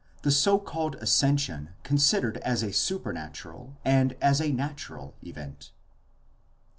[0.23, 5.69] THE SO CALLED ASCENSION CONSIDERED AS A SUPERNATURAL AND AS A NATURAL EVENT.